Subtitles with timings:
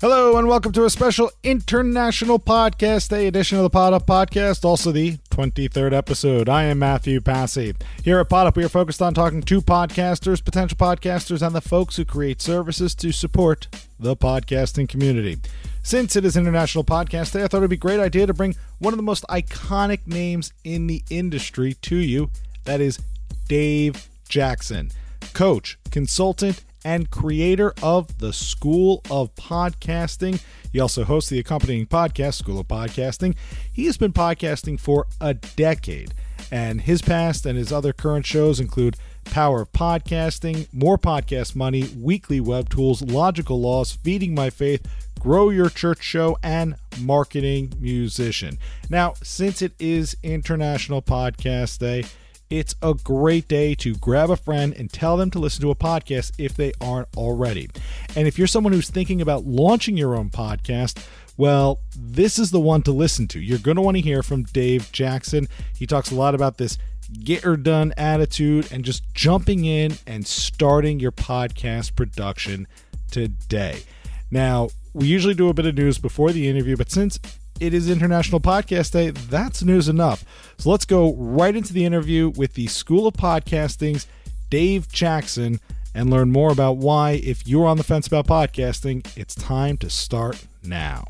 [0.00, 4.64] Hello and welcome to a special International Podcast Day edition of the Pod Up Podcast,
[4.64, 6.48] also the 23rd episode.
[6.48, 7.72] I am Matthew Passy.
[8.02, 11.60] Here at Pod Up, we are focused on talking to podcasters, potential podcasters, and the
[11.60, 13.68] folks who create services to support
[14.00, 15.38] the podcasting community.
[15.86, 18.34] Since it is International Podcast Day, I thought it would be a great idea to
[18.34, 22.28] bring one of the most iconic names in the industry to you.
[22.64, 22.98] That is
[23.46, 24.90] Dave Jackson,
[25.32, 30.42] coach, consultant, and creator of the School of Podcasting.
[30.72, 33.36] He also hosts the accompanying podcast, School of Podcasting.
[33.72, 36.14] He has been podcasting for a decade,
[36.50, 38.96] and his past and his other current shows include
[39.26, 44.86] Power of Podcasting, More Podcast Money, Weekly Web Tools, Logical Laws, Feeding My Faith,
[45.20, 48.58] Grow Your Church Show, and Marketing Musician.
[48.88, 52.04] Now, since it is International Podcast Day,
[52.48, 55.74] it's a great day to grab a friend and tell them to listen to a
[55.74, 57.68] podcast if they aren't already.
[58.14, 61.04] And if you're someone who's thinking about launching your own podcast,
[61.36, 63.40] well, this is the one to listen to.
[63.40, 65.48] You're going to want to hear from Dave Jackson.
[65.76, 66.78] He talks a lot about this
[67.22, 72.66] get her done attitude and just jumping in and starting your podcast production
[73.10, 73.82] today.
[74.30, 77.18] Now, we usually do a bit of news before the interview, but since
[77.60, 80.24] it is International Podcast Day, that's news enough.
[80.58, 84.06] So let's go right into the interview with the School of Podcasting's
[84.50, 85.60] Dave Jackson
[85.94, 89.88] and learn more about why, if you're on the fence about podcasting, it's time to
[89.88, 91.06] start now.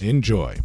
[0.00, 0.56] Enjoy.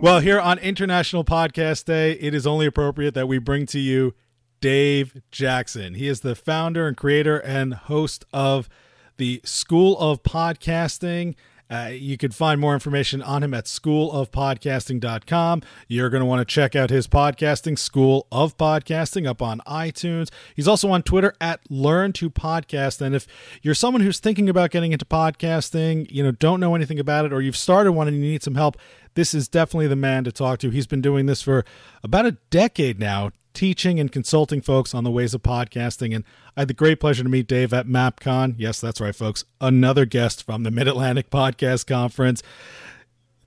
[0.00, 4.14] Well, here on International Podcast Day, it is only appropriate that we bring to you
[4.60, 5.94] Dave Jackson.
[5.94, 8.68] He is the founder and creator and host of
[9.16, 11.34] the School of Podcasting.
[11.70, 15.62] Uh, you can find more information on him at schoolofpodcasting.com.
[15.86, 20.30] You're going to want to check out his podcasting, School of Podcasting, up on iTunes.
[20.54, 23.00] He's also on Twitter at Learn to Podcast.
[23.00, 23.26] And if
[23.62, 27.32] you're someone who's thinking about getting into podcasting, you know, don't know anything about it,
[27.32, 28.78] or you've started one and you need some help,
[29.14, 30.70] this is definitely the man to talk to.
[30.70, 31.64] He's been doing this for
[32.02, 36.14] about a decade now, teaching and consulting folks on the ways of podcasting.
[36.14, 36.22] And
[36.56, 38.54] I had the great pleasure to meet Dave at MapCon.
[38.56, 39.44] Yes, that's right, folks.
[39.60, 42.40] Another guest from the Mid Atlantic Podcast Conference.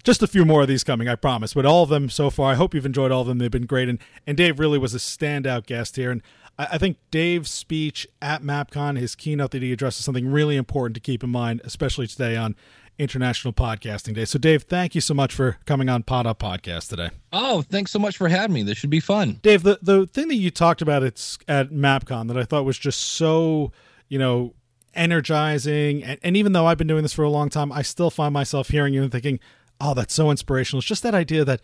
[0.03, 1.53] Just a few more of these coming, I promise.
[1.53, 3.37] But all of them so far, I hope you've enjoyed all of them.
[3.37, 3.87] They've been great.
[3.87, 6.11] And, and Dave really was a standout guest here.
[6.11, 6.21] And
[6.59, 10.57] I, I think Dave's speech at MapCon, his keynote that he addressed, is something really
[10.57, 12.57] important to keep in mind, especially today on
[13.01, 14.25] International Podcasting Day.
[14.25, 17.09] So, Dave, thank you so much for coming on Pod Up Podcast today.
[17.33, 18.61] Oh, thanks so much for having me.
[18.61, 19.39] This should be fun.
[19.41, 22.77] Dave, the, the thing that you talked about it's at MapCon that I thought was
[22.77, 23.71] just so,
[24.07, 24.53] you know,
[24.93, 26.03] energizing.
[26.03, 28.33] And, and even though I've been doing this for a long time, I still find
[28.33, 29.39] myself hearing you and thinking,
[29.79, 30.79] oh, that's so inspirational.
[30.79, 31.61] It's just that idea that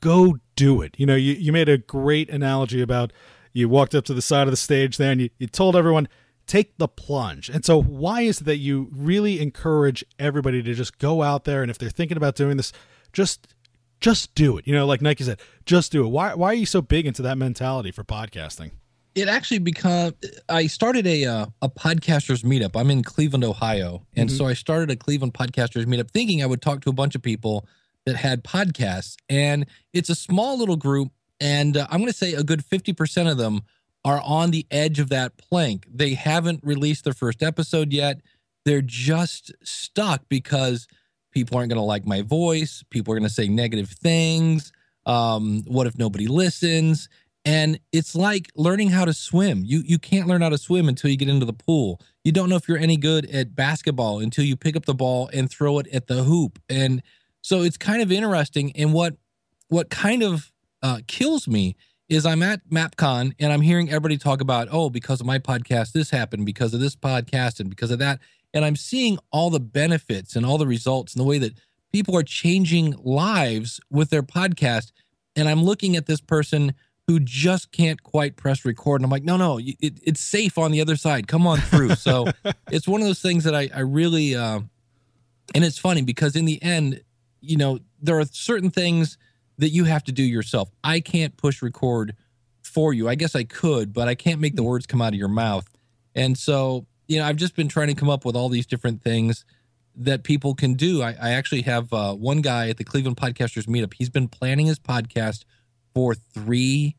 [0.00, 0.94] go do it.
[0.98, 3.12] You know, you, you made a great analogy about
[3.52, 6.08] you walked up to the side of the stage there and you, you told everyone,
[6.50, 7.48] take the plunge.
[7.48, 11.62] And so, why is it that you really encourage everybody to just go out there
[11.62, 12.72] and if they're thinking about doing this,
[13.12, 13.54] just
[14.00, 14.66] just do it.
[14.66, 16.08] You know, like Nike said, just do it.
[16.08, 18.72] Why why are you so big into that mentality for podcasting?
[19.14, 20.14] It actually become
[20.48, 22.78] I started a uh, a podcasters meetup.
[22.78, 24.36] I'm in Cleveland, Ohio, and mm-hmm.
[24.36, 27.22] so I started a Cleveland podcasters meetup, thinking I would talk to a bunch of
[27.22, 27.68] people
[28.06, 29.14] that had podcasts.
[29.28, 32.92] And it's a small little group, and uh, I'm going to say a good fifty
[32.92, 33.62] percent of them
[34.04, 35.86] are on the edge of that plank.
[35.92, 38.20] They haven't released their first episode yet.
[38.64, 40.86] They're just stuck because
[41.32, 42.82] people aren't going to like my voice.
[42.90, 44.72] People are going to say negative things.
[45.06, 47.08] Um, what if nobody listens?
[47.44, 49.62] And it's like learning how to swim.
[49.64, 52.00] You you can't learn how to swim until you get into the pool.
[52.22, 55.30] You don't know if you're any good at basketball until you pick up the ball
[55.32, 56.58] and throw it at the hoop.
[56.68, 57.02] And
[57.40, 58.72] so it's kind of interesting.
[58.76, 59.16] And what
[59.68, 60.52] what kind of
[60.82, 61.76] uh, kills me
[62.10, 65.92] is I'm at MapCon and I'm hearing everybody talk about, oh, because of my podcast,
[65.92, 68.18] this happened, because of this podcast, and because of that.
[68.52, 71.54] And I'm seeing all the benefits and all the results and the way that
[71.92, 74.90] people are changing lives with their podcast.
[75.36, 76.74] And I'm looking at this person
[77.06, 79.00] who just can't quite press record.
[79.00, 81.28] And I'm like, no, no, it, it's safe on the other side.
[81.28, 81.94] Come on through.
[81.94, 82.26] So
[82.72, 84.60] it's one of those things that I, I really, uh,
[85.54, 87.02] and it's funny because in the end,
[87.40, 89.16] you know, there are certain things
[89.60, 90.70] that you have to do yourself.
[90.82, 92.16] I can't push record
[92.62, 93.08] for you.
[93.08, 95.68] I guess I could, but I can't make the words come out of your mouth.
[96.14, 99.02] And so, you know, I've just been trying to come up with all these different
[99.02, 99.44] things
[99.96, 101.02] that people can do.
[101.02, 103.92] I, I actually have uh, one guy at the Cleveland Podcasters Meetup.
[103.94, 105.44] He's been planning his podcast
[105.94, 106.96] for three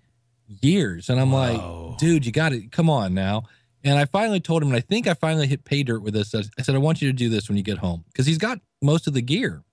[0.48, 1.10] years.
[1.10, 1.88] And I'm Whoa.
[1.88, 2.72] like, dude, you got it.
[2.72, 3.44] come on now.
[3.84, 6.36] And I finally told him, and I think I finally hit pay dirt with this.
[6.36, 8.60] I said, I want you to do this when you get home because he's got
[8.84, 9.64] most of the gear.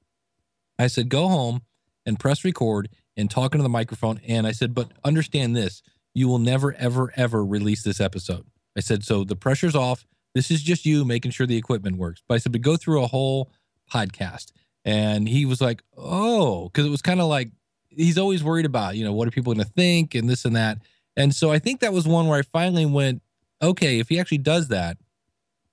[0.78, 1.62] I said, go home
[2.06, 4.20] and press record and talk into the microphone.
[4.26, 5.82] And I said, but understand this
[6.14, 8.44] you will never, ever, ever release this episode.
[8.76, 10.04] I said, so the pressure's off.
[10.34, 12.22] This is just you making sure the equipment works.
[12.26, 13.50] But I said, but go through a whole
[13.92, 14.52] podcast.
[14.84, 17.50] And he was like, oh, because it was kind of like
[17.88, 20.56] he's always worried about, you know, what are people going to think and this and
[20.56, 20.78] that.
[21.16, 23.22] And so I think that was one where I finally went,
[23.60, 24.98] okay, if he actually does that,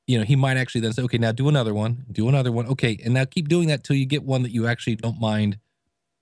[0.08, 2.68] you know, he might actually then say, okay, now do another one, do another one.
[2.68, 3.00] Okay.
[3.04, 5.58] And now keep doing that till you get one that you actually don't mind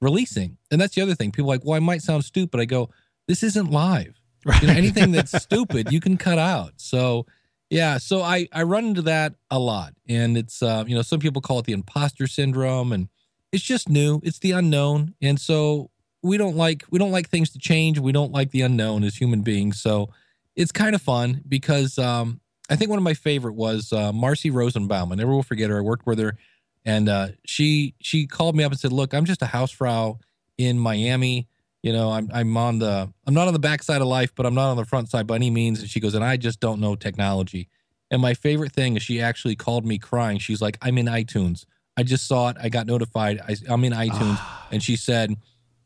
[0.04, 0.58] releasing.
[0.72, 1.32] And that's the other thing.
[1.32, 2.60] People are like, well, I might sound stupid.
[2.60, 2.90] I go,
[3.28, 4.20] this isn't live.
[4.46, 4.62] Right.
[4.62, 6.74] You know, anything that's stupid, you can cut out.
[6.78, 7.26] So,
[7.70, 7.98] yeah.
[7.98, 9.94] So I, I run into that a lot.
[10.08, 13.08] And it's, uh, you know, some people call it the imposter syndrome and
[13.52, 14.20] it's just new.
[14.24, 15.16] It's the unknown.
[15.22, 15.90] And so
[16.22, 18.00] we don't like, we don't like things to change.
[18.00, 19.82] We don't like the unknown as human beings.
[19.82, 20.10] So
[20.56, 24.50] it's kind of fun because, um, I think one of my favorite was uh, Marcy
[24.50, 25.12] Rosenbaum.
[25.12, 25.78] I never will forget her.
[25.78, 26.38] I worked with her,
[26.86, 30.20] and uh, she she called me up and said, "Look, I'm just a housefrau
[30.58, 31.48] in Miami.
[31.82, 34.54] You know, I'm I'm on the I'm not on the backside of life, but I'm
[34.54, 36.80] not on the front side by any means." And she goes, "And I just don't
[36.80, 37.70] know technology."
[38.12, 40.40] And my favorite thing is she actually called me crying.
[40.40, 41.66] She's like, "I'm in iTunes.
[41.96, 42.58] I just saw it.
[42.62, 43.40] I got notified.
[43.48, 44.40] I, I'm in iTunes."
[44.72, 45.36] and she said,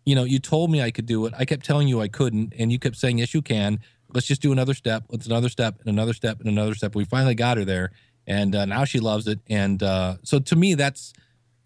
[0.06, 1.34] "You know, you told me I could do it.
[1.38, 3.80] I kept telling you I couldn't, and you kept saying yes, you can."
[4.14, 5.04] let's just do another step.
[5.10, 6.96] Let's another step and another step and another step.
[6.96, 7.92] We finally got her there,
[8.28, 9.40] and uh, now she loves it.
[9.50, 11.14] And uh, so to me, that's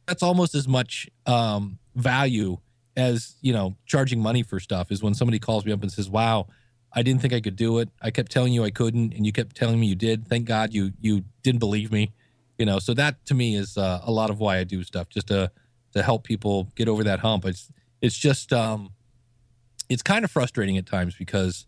[0.08, 2.58] that's almost as much um, value
[2.96, 4.92] as you know charging money for stuff.
[4.92, 6.48] Is when somebody calls me up and says, "Wow,
[6.94, 7.90] I didn't think I could do it.
[8.02, 10.28] I kept telling you I couldn't, and you kept telling me you did.
[10.28, 12.14] Thank God you you didn't believe me."
[12.58, 15.10] You know, so that to me is uh, a lot of why I do stuff,
[15.10, 15.52] just to
[15.94, 17.46] to help people get over that hump.
[17.46, 17.72] It's
[18.02, 18.92] it's just um,
[19.90, 21.66] it's kind of frustrating at times because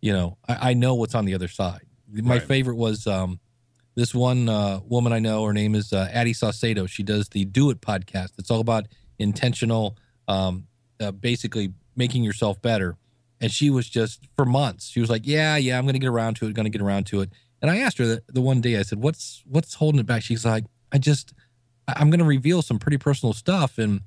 [0.00, 1.80] you know, I, I know what's on the other side.
[2.12, 2.42] My Right.
[2.42, 3.40] favorite was um,
[3.98, 5.44] this one uh, woman I know.
[5.44, 6.88] Her name is uh, Addie Saucedo.
[6.88, 8.30] She does the Do It podcast.
[8.38, 8.86] It's all about
[9.18, 9.96] intentional,
[10.28, 10.68] um,
[11.00, 12.96] uh, basically making yourself better.
[13.40, 14.88] And she was just for months.
[14.88, 16.54] She was like, "Yeah, yeah, I'm going to get around to it.
[16.54, 17.30] Going to get around to it."
[17.60, 18.78] And I asked her the, the one day.
[18.78, 21.34] I said, "What's what's holding it back?" She's like, "I just
[21.88, 24.02] I'm going to reveal some pretty personal stuff, and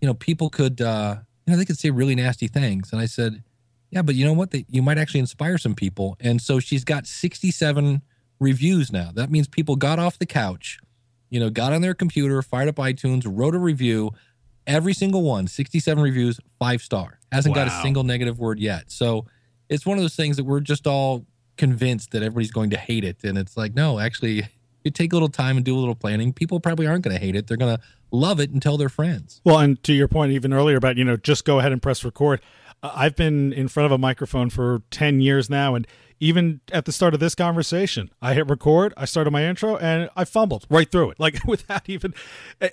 [0.00, 3.06] you know, people could uh, you know they could say really nasty things." And I
[3.06, 3.44] said,
[3.90, 4.50] yeah, but you know what?
[4.50, 6.16] They, you might actually inspire some people.
[6.20, 8.02] And so she's got 67
[8.40, 9.10] reviews now.
[9.14, 10.78] That means people got off the couch,
[11.30, 14.12] you know, got on their computer, fired up iTunes, wrote a review.
[14.66, 17.18] Every single one, 67 reviews, five star.
[17.32, 18.90] Hasn't got a single negative word yet.
[18.90, 19.24] So
[19.68, 21.24] it's one of those things that we're just all
[21.56, 23.24] convinced that everybody's going to hate it.
[23.24, 24.46] And it's like, no, actually,
[24.84, 26.32] you take a little time and do a little planning.
[26.32, 27.46] People probably aren't going to hate it.
[27.46, 29.40] They're going to love it and tell their friends.
[29.44, 32.04] Well, and to your point even earlier about, you know, just go ahead and press
[32.04, 32.40] record.
[32.82, 35.74] uh, I've been in front of a microphone for 10 years now.
[35.74, 35.86] And
[36.20, 40.10] even at the start of this conversation, I hit record, I started my intro, and
[40.16, 41.18] I fumbled right through it.
[41.28, 42.14] Like without even,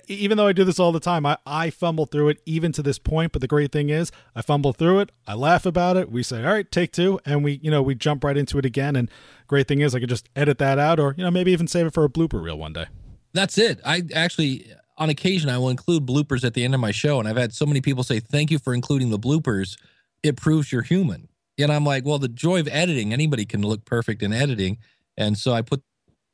[0.06, 2.82] even though I do this all the time, I, I fumble through it even to
[2.82, 3.32] this point.
[3.32, 6.42] But the great thing is, I fumble through it, I laugh about it, we say,
[6.42, 8.96] all right, take two, and we, you know, we jump right into it again.
[8.96, 9.10] And
[9.46, 11.86] great thing is, I could just edit that out or, you know, maybe even save
[11.86, 12.86] it for a blooper reel one day.
[13.34, 13.80] That's it.
[13.84, 17.28] I actually, on occasion, I will include bloopers at the end of my show, and
[17.28, 19.76] I've had so many people say, "Thank you for including the bloopers.
[20.22, 23.12] It proves you're human." And I'm like, "Well, the joy of editing.
[23.12, 24.78] Anybody can look perfect in editing."
[25.16, 25.82] And so I put,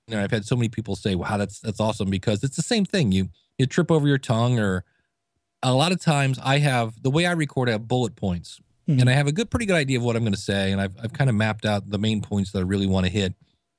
[0.08, 2.62] you know, I've had so many people say, "Wow, that's that's awesome," because it's the
[2.62, 3.12] same thing.
[3.12, 4.84] You you trip over your tongue, or
[5.62, 7.68] a lot of times I have the way I record.
[7.68, 8.98] I have bullet points, hmm.
[8.98, 10.80] and I have a good, pretty good idea of what I'm going to say, and
[10.80, 13.34] I've I've kind of mapped out the main points that I really want to hit.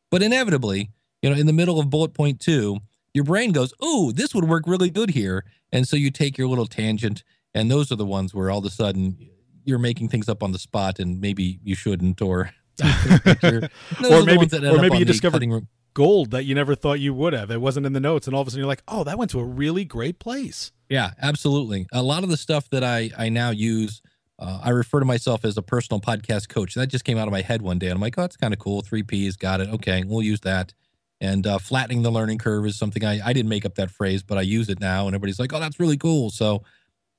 [0.09, 2.79] But inevitably, you know, in the middle of bullet point two,
[3.13, 6.47] your brain goes, "Oh, this would work really good here," and so you take your
[6.47, 7.23] little tangent,
[7.53, 9.17] and those are the ones where all of a sudden
[9.65, 12.51] you're making things up on the spot, and maybe you shouldn't, or
[12.81, 13.67] you're-
[14.01, 15.67] those are or maybe, ones that end or maybe you the discovered room.
[15.93, 17.51] gold that you never thought you would have.
[17.51, 19.31] It wasn't in the notes, and all of a sudden you're like, "Oh, that went
[19.31, 21.87] to a really great place." Yeah, absolutely.
[21.91, 24.01] A lot of the stuff that I I now use,
[24.39, 26.73] uh, I refer to myself as a personal podcast coach.
[26.75, 28.53] That just came out of my head one day, and I'm like, oh, that's kind
[28.53, 28.81] of cool.
[28.81, 29.69] Three P's, got it.
[29.69, 30.73] Okay, we'll use that.
[31.21, 34.23] And uh, flattening the learning curve is something I I didn't make up that phrase,
[34.23, 36.29] but I use it now, and everybody's like, oh, that's really cool.
[36.31, 36.63] So,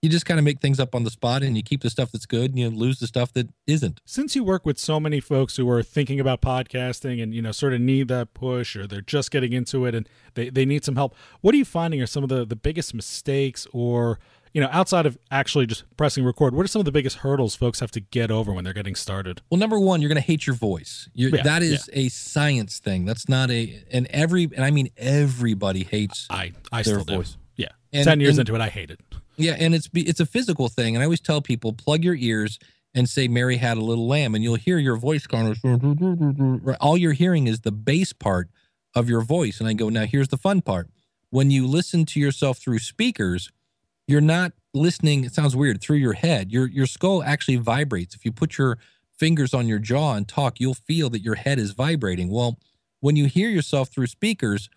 [0.04, 2.12] you just kind of make things up on the spot and you keep the stuff
[2.12, 4.00] that's good and you lose the stuff that isn't.
[4.04, 7.52] Since you work with so many folks who are thinking about podcasting and, you know,
[7.52, 10.84] sort of need that push or they're just getting into it and they, they need
[10.84, 14.18] some help, what are you finding are some of the, the biggest mistakes or,
[14.52, 17.56] you know, outside of actually just pressing record, what are some of the biggest hurdles
[17.56, 19.40] folks have to get over when they're getting started?
[19.50, 21.08] Well, number one, you're going to hate your voice.
[21.14, 23.04] You're, Yeah, that is a science thing.
[23.06, 27.16] That's not a, and every, and I mean everybody hates I, I their still do.
[27.16, 27.36] voice.
[27.56, 27.68] Yeah.
[27.92, 29.00] And- 10 years and- into it, I hate it.
[29.36, 32.58] Yeah, and it's it's a physical thing, and I always tell people plug your ears
[32.94, 35.26] and say Mary had a little lamb, and you'll hear your voice.
[36.80, 38.48] All you're hearing is the bass part
[38.94, 40.04] of your voice, and I go now.
[40.06, 40.88] Here's the fun part:
[41.30, 43.50] when you listen to yourself through speakers,
[44.06, 45.24] you're not listening.
[45.24, 46.52] It sounds weird through your head.
[46.52, 48.14] Your your skull actually vibrates.
[48.14, 48.78] If you put your
[49.18, 52.30] fingers on your jaw and talk, you'll feel that your head is vibrating.
[52.30, 52.58] Well,
[53.00, 54.68] when you hear yourself through speakers,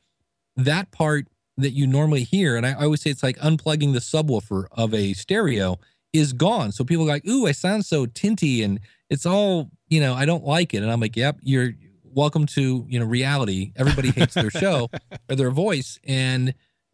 [0.56, 4.68] that part that you normally hear, and I always say it's like unplugging the subwoofer
[4.72, 5.80] of a stereo,
[6.14, 6.72] is gone.
[6.72, 10.14] So people are like, "Ooh, I sound so tinty," and it's all you know.
[10.14, 11.74] I don't like it, and I'm like, "Yep, you're
[12.04, 13.72] welcome to you know reality.
[13.76, 14.90] Everybody hates their show
[15.30, 16.54] or their voice, and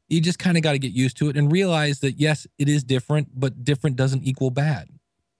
[0.10, 2.70] you just kind of got to get used to it and realize that yes, it
[2.70, 4.90] is different, but different doesn't equal bad.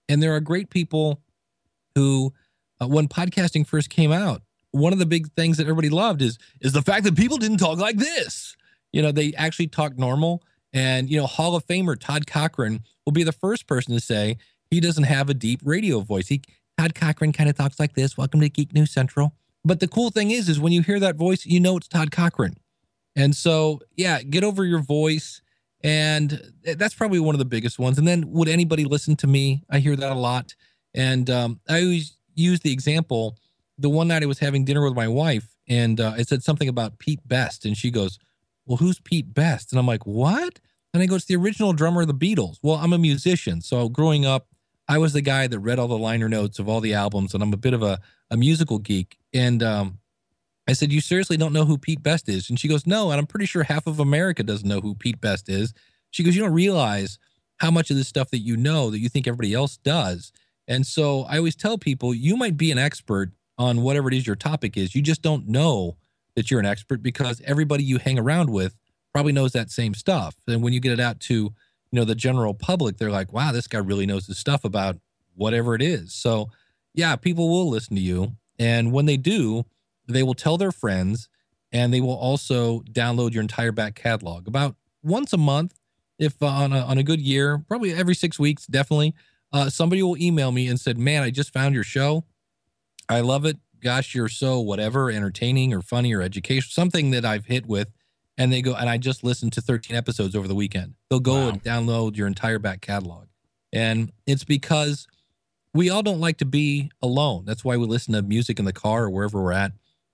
[0.08, 1.20] And there are great people
[1.94, 2.32] who,
[2.80, 6.38] uh, when podcasting first came out, one of the big things that everybody loved is
[6.60, 8.56] is the fact that people didn't talk like this.
[8.94, 10.44] You know, they actually talk normal.
[10.72, 14.38] And you know, Hall of Famer Todd Cochran will be the first person to say
[14.70, 16.28] he doesn't have a deep radio voice.
[16.28, 16.42] He
[16.78, 18.16] Todd Cochran kind of talks like this.
[18.16, 19.34] Welcome to Geek News Central.
[19.64, 22.12] But the cool thing is, is when you hear that voice, you know it's Todd
[22.12, 22.56] Cochran.
[23.16, 25.42] And so, yeah, get over your voice.
[25.82, 27.98] And that's probably one of the biggest ones.
[27.98, 29.64] And then, would anybody listen to me?
[29.70, 30.54] I hear that a lot.
[30.94, 33.36] And um, I always use the example.
[33.76, 36.68] The one night I was having dinner with my wife, and uh, I said something
[36.68, 38.18] about Pete Best, and she goes,
[38.66, 40.60] "Well, who's Pete Best?" And I'm like, "What?"
[40.92, 43.88] And I go, "It's the original drummer of the Beatles." Well, I'm a musician, so
[43.88, 44.48] growing up,
[44.88, 47.42] I was the guy that read all the liner notes of all the albums, and
[47.42, 49.18] I'm a bit of a, a musical geek.
[49.32, 49.98] And um,
[50.68, 52.50] I said, You seriously don't know who Pete Best is?
[52.50, 53.10] And she goes, No.
[53.10, 55.72] And I'm pretty sure half of America doesn't know who Pete Best is.
[56.10, 57.18] She goes, You don't realize
[57.58, 60.32] how much of this stuff that you know that you think everybody else does.
[60.66, 64.26] And so I always tell people, you might be an expert on whatever it is
[64.26, 64.94] your topic is.
[64.94, 65.96] You just don't know
[66.36, 68.76] that you're an expert because everybody you hang around with
[69.12, 70.34] probably knows that same stuff.
[70.46, 71.52] And when you get it out to, you
[71.92, 74.98] know, the general public, they're like, wow, this guy really knows his stuff about
[75.34, 76.12] whatever it is.
[76.12, 76.50] So
[76.94, 78.36] yeah, people will listen to you.
[78.58, 79.64] And when they do,
[80.06, 81.28] they will tell their friends
[81.72, 85.74] and they will also download your entire back catalog about once a month.
[86.16, 89.14] If uh, on a, on a good year, probably every six weeks, definitely,
[89.52, 92.24] uh, somebody will email me and said, "Man, I just found your show.
[93.08, 93.58] I love it.
[93.84, 97.88] Gosh, you're so whatever, entertaining or funny or educational, something that I've hit with."
[98.36, 100.94] And they go, and I just listened to 13 episodes over the weekend.
[101.08, 101.48] They'll go Wow.
[101.50, 103.26] and download your entire back catalog,
[103.72, 105.06] and it's because
[105.72, 107.44] we all don't like to be alone.
[107.44, 109.72] That's why we listen to music in the car or wherever we're at.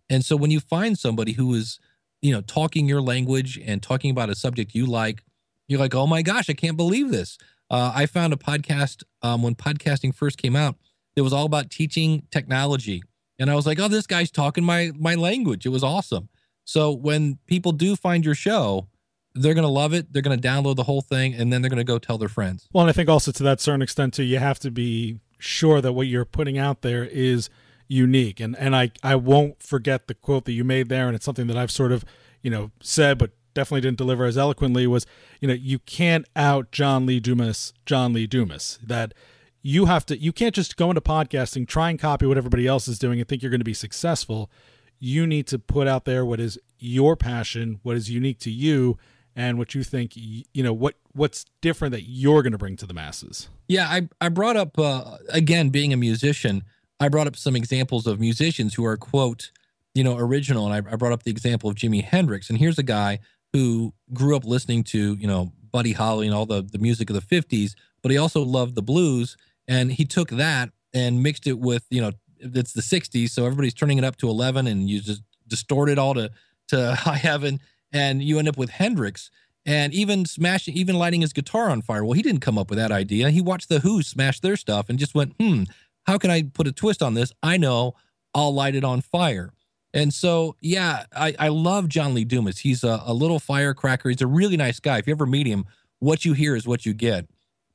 [0.08, 1.78] And so when you find somebody who is,
[2.22, 5.22] you know, talking your language and talking about a subject you like,
[5.68, 7.36] you're like, oh my gosh, I can't believe this.
[7.70, 10.76] Uh, I found a podcast um, when podcasting first came out.
[11.14, 13.02] It was all about teaching technology,
[13.40, 15.66] and I was like, oh, this guy's talking my my language.
[15.66, 16.28] It was awesome.
[16.64, 18.86] So when people do find your show,
[19.34, 20.12] they're gonna love it.
[20.12, 22.68] They're gonna download the whole thing, and then they're gonna go tell their friends.
[22.72, 25.80] Well, and I think also to that certain extent too, you have to be sure
[25.80, 27.48] that what you're putting out there is
[27.88, 28.40] unique.
[28.40, 31.46] And and I I won't forget the quote that you made there, and it's something
[31.46, 32.04] that I've sort of
[32.42, 34.86] you know said, but definitely didn't deliver as eloquently.
[34.86, 35.06] Was
[35.40, 38.78] you know you can't out John Lee Dumas, John Lee Dumas.
[38.82, 39.14] That
[39.62, 42.88] you have to you can't just go into podcasting, try and copy what everybody else
[42.88, 44.50] is doing, and think you're going to be successful.
[44.98, 48.98] You need to put out there what is your passion, what is unique to you,
[49.36, 52.86] and what you think you know what what's different that you're going to bring to
[52.86, 53.48] the masses.
[53.68, 56.64] Yeah, I I brought up uh, again being a musician.
[56.98, 59.52] I brought up some examples of musicians who are quote,
[59.94, 62.50] you know, original, and I, I brought up the example of Jimi Hendrix.
[62.50, 63.20] And here's a guy
[63.52, 67.16] who grew up listening to you know Buddy Holly and all the the music of
[67.16, 69.36] the '50s, but he also loved the blues,
[69.70, 73.74] and he took that and mixed it with you know it's the '60s, so everybody's
[73.74, 76.30] turning it up to 11, and you just distort it all to
[76.68, 77.60] to high heaven,
[77.92, 79.30] and you end up with Hendrix
[79.66, 82.04] and even smashing, even lighting his guitar on fire.
[82.04, 83.30] Well, he didn't come up with that idea.
[83.30, 85.64] He watched the Who smash their stuff and just went, hmm,
[86.04, 87.32] how can I put a twist on this?
[87.42, 87.94] I know
[88.34, 89.52] I'll light it on fire.
[89.92, 92.58] And so, yeah, I, I love John Lee Dumas.
[92.58, 94.08] He's a, a little firecracker.
[94.08, 94.98] He's a really nice guy.
[94.98, 95.66] If you ever meet him,
[95.98, 97.26] what you hear is what you get.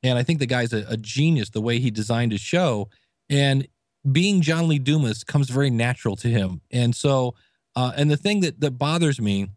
[0.02, 2.88] And I think the guy's a, a genius the way he designed his show.
[3.28, 3.66] And
[4.10, 6.60] being John Lee Dumas comes very natural to him.
[6.70, 7.34] And so,
[7.74, 9.48] uh, and the thing that, that bothers me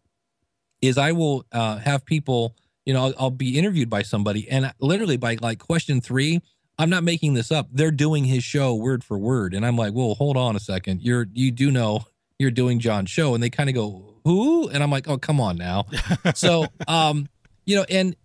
[0.81, 2.55] is I will uh, have people,
[2.85, 6.41] you know, I'll, I'll be interviewed by somebody, and literally by like question three,
[6.77, 7.67] I'm not making this up.
[7.71, 11.01] They're doing his show word for word, and I'm like, well, hold on a second.
[11.01, 12.05] You're you do know
[12.37, 14.69] you're doing John's show, and they kind of go, who?
[14.69, 15.85] And I'm like, oh, come on now.
[16.35, 17.27] so, um,
[17.65, 18.15] you know, and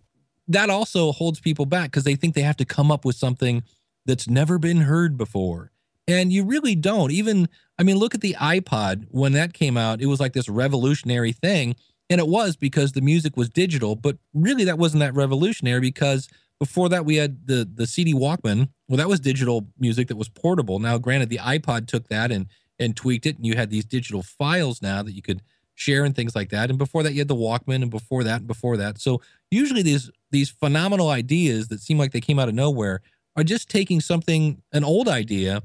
[0.48, 3.62] that also holds people back because they think they have to come up with something
[4.06, 5.72] that's never been heard before.
[6.06, 7.10] And you really don't.
[7.10, 7.48] Even,
[7.78, 11.32] I mean, look at the iPod when that came out, it was like this revolutionary
[11.32, 11.76] thing.
[12.10, 16.28] And it was because the music was digital, but really that wasn't that revolutionary because
[16.58, 18.68] before that we had the the CD Walkman.
[18.88, 20.78] Well, that was digital music that was portable.
[20.78, 22.46] Now, granted, the iPod took that and
[22.78, 25.42] and tweaked it, and you had these digital files now that you could
[25.74, 26.70] share and things like that.
[26.70, 29.00] And before that, you had the Walkman, and before that, and before that.
[29.00, 33.00] So usually these these phenomenal ideas that seem like they came out of nowhere
[33.36, 35.62] are just taking something an old idea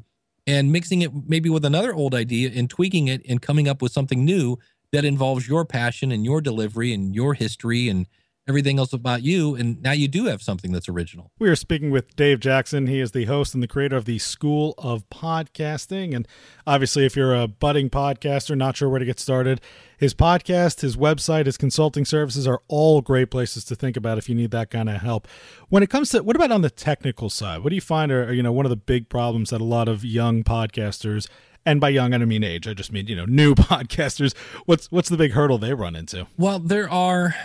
[0.48, 3.92] and mixing it maybe with another old idea and tweaking it and coming up with
[3.92, 4.58] something new
[4.92, 8.08] that involves your passion and your delivery and your history and
[8.48, 9.54] everything else about you.
[9.54, 11.32] And now you do have something that's original.
[11.38, 12.88] We are speaking with Dave Jackson.
[12.88, 16.16] He is the host and the creator of the School of Podcasting.
[16.16, 16.28] And
[16.66, 19.62] obviously, if you're a budding podcaster, not sure where to get started,
[20.00, 24.30] his podcast, his website, his consulting services are all great places to think about if
[24.30, 25.28] you need that kind of help.
[25.68, 27.64] When it comes to what about on the technical side?
[27.64, 29.90] What do you find are, you know, one of the big problems that a lot
[29.90, 31.28] of young podcasters
[31.66, 32.66] and by young I don't mean age.
[32.66, 34.36] I just mean you know new podcasters.
[34.66, 36.28] What's what's the big hurdle they run into?
[36.38, 37.36] Well, there are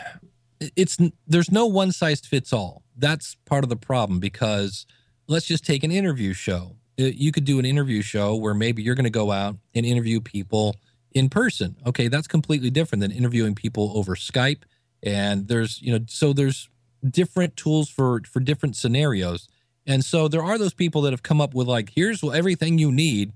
[0.76, 0.96] it's
[1.26, 2.84] there's no one size fits all.
[2.96, 4.86] That's part of the problem because
[5.26, 6.76] let's just take an interview show.
[6.96, 10.20] You could do an interview show where maybe you're going to go out and interview
[10.20, 10.76] people
[11.14, 11.76] in person.
[11.86, 14.62] Okay, that's completely different than interviewing people over Skype.
[15.02, 16.68] And there's, you know, so there's
[17.08, 19.48] different tools for for different scenarios.
[19.86, 22.90] And so there are those people that have come up with like, here's everything you
[22.90, 23.32] need.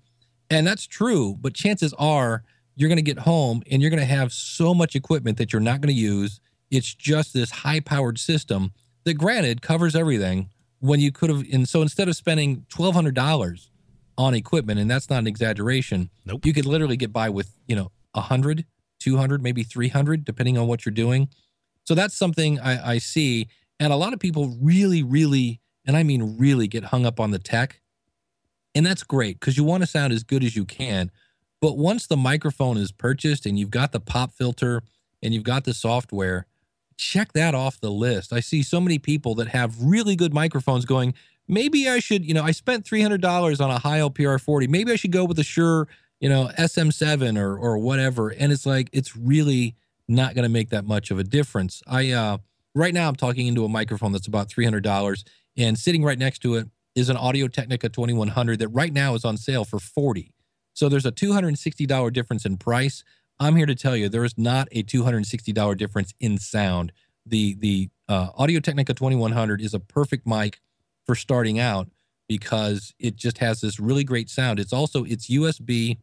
[0.50, 2.42] And that's true, but chances are
[2.74, 5.60] you're going to get home and you're going to have so much equipment that you're
[5.60, 8.72] not going to use it's just this high powered system
[9.04, 11.44] that, granted, covers everything when you could have.
[11.52, 13.68] And so instead of spending $1,200
[14.18, 16.44] on equipment, and that's not an exaggeration, nope.
[16.44, 18.66] you could literally get by with, you know, 100,
[18.98, 21.28] 200, maybe 300, depending on what you're doing.
[21.84, 23.48] So that's something I, I see.
[23.78, 27.30] And a lot of people really, really, and I mean really get hung up on
[27.30, 27.80] the tech.
[28.74, 31.10] And that's great because you want to sound as good as you can.
[31.60, 34.82] But once the microphone is purchased and you've got the pop filter
[35.22, 36.46] and you've got the software,
[36.96, 38.32] check that off the list.
[38.32, 41.14] I see so many people that have really good microphones going,
[41.48, 44.68] maybe I should, you know, I spent $300 on a Heil PR40.
[44.68, 45.88] Maybe I should go with a Shure,
[46.20, 48.28] you know, SM7 or or whatever.
[48.28, 49.74] And it's like it's really
[50.08, 51.82] not going to make that much of a difference.
[51.86, 52.38] I uh
[52.74, 55.24] right now I'm talking into a microphone that's about $300
[55.56, 59.24] and sitting right next to it is an Audio Technica 2100 that right now is
[59.24, 60.32] on sale for 40.
[60.74, 63.04] So there's a $260 difference in price.
[63.40, 66.92] I'm here to tell you there is not a $260 difference in sound.
[67.24, 70.60] The the uh, Audio Technica 2100 is a perfect mic
[71.08, 71.88] for starting out
[72.28, 74.60] because it just has this really great sound.
[74.60, 75.96] It's also it's USB,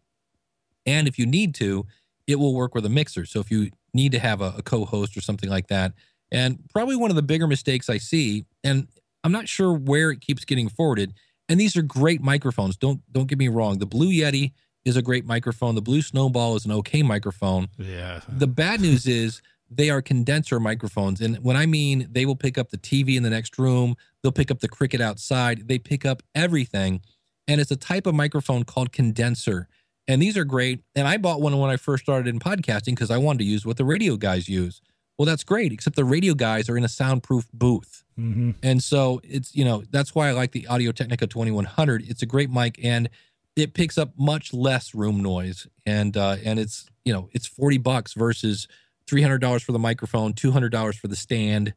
[0.85, 1.85] and if you need to,
[2.27, 3.25] it will work with a mixer.
[3.25, 5.93] So if you need to have a, a co-host or something like that,
[6.31, 8.87] and probably one of the bigger mistakes I see, and
[9.23, 11.13] I'm not sure where it keeps getting forwarded.
[11.47, 12.75] And these are great microphones.
[12.75, 13.77] Don't don't get me wrong.
[13.77, 15.75] The Blue Yeti is a great microphone.
[15.75, 17.67] The Blue Snowball is an okay microphone.
[17.77, 18.21] Yeah.
[18.27, 21.21] The bad news is they are condenser microphones.
[21.21, 24.31] And when I mean they will pick up the TV in the next room, they'll
[24.31, 27.01] pick up the cricket outside, they pick up everything.
[27.47, 29.67] And it's a type of microphone called condenser.
[30.07, 30.83] And these are great.
[30.95, 33.65] And I bought one when I first started in podcasting because I wanted to use
[33.65, 34.81] what the radio guys use.
[35.17, 38.03] Well, that's great, except the radio guys are in a soundproof booth.
[38.19, 38.51] Mm-hmm.
[38.61, 42.03] And so it's, you know, that's why I like the Audio Technica 2100.
[42.07, 42.79] It's a great mic.
[42.83, 43.09] And
[43.55, 47.77] it picks up much less room noise and uh, and it's you know it's 40
[47.79, 48.67] bucks versus
[49.09, 51.73] $300 for the microphone $200 for the stand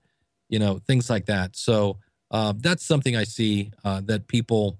[0.48, 1.56] you know things like that.
[1.56, 1.98] So
[2.30, 4.78] uh, that's something i see uh, that people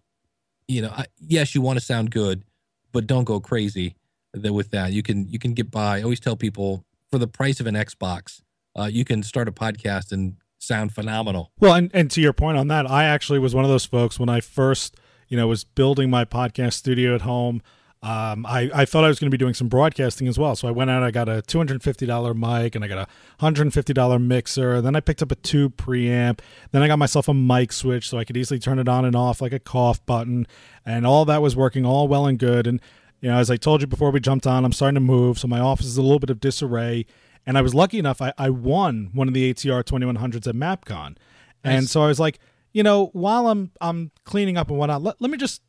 [0.66, 2.44] you know I, yes you want to sound good
[2.92, 3.96] but don't go crazy
[4.34, 4.92] with that.
[4.92, 5.98] You can you can get by.
[5.98, 8.42] I always tell people for the price of an xbox
[8.78, 11.52] uh, you can start a podcast and sound phenomenal.
[11.58, 14.18] Well and, and to your point on that i actually was one of those folks
[14.18, 14.96] when i first
[15.28, 17.62] you know, was building my podcast studio at home.
[18.00, 20.54] Um, I, I thought I was going to be doing some broadcasting as well.
[20.54, 24.80] So I went out, I got a $250 mic and I got a $150 mixer.
[24.80, 26.38] Then I picked up a tube preamp.
[26.70, 29.16] Then I got myself a mic switch so I could easily turn it on and
[29.16, 30.46] off like a cough button.
[30.86, 32.68] And all that was working all well and good.
[32.68, 32.80] And,
[33.20, 35.38] you know, as I told you before we jumped on, I'm starting to move.
[35.38, 37.04] So my office is a little bit of disarray.
[37.46, 41.16] And I was lucky enough, I, I won one of the ATR 2100s at MapCon.
[41.64, 42.38] And so I was like,
[42.72, 45.62] you know, while I'm I'm cleaning up and whatnot, let, let me just